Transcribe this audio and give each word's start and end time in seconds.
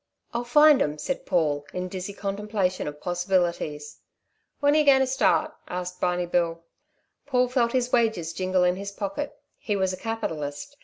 "I'll 0.33 0.45
find 0.45 0.81
'em," 0.81 0.97
said 0.97 1.27
Paul, 1.27 1.63
in 1.73 1.87
dizzy 1.87 2.11
contemplation 2.13 2.87
of 2.87 2.99
possibilities. 2.99 3.99
"When 4.59 4.73
are 4.73 4.77
yer 4.79 4.83
going 4.83 5.01
to 5.01 5.05
start?" 5.05 5.53
asked 5.67 6.01
Barney 6.01 6.25
Bill. 6.25 6.63
Paul 7.27 7.47
felt 7.47 7.73
his 7.73 7.91
wages 7.91 8.33
jingle 8.33 8.63
in 8.63 8.77
his 8.77 8.91
pocket. 8.91 9.37
He 9.59 9.75
was 9.75 9.93
a 9.93 9.97
capitalist. 9.97 10.75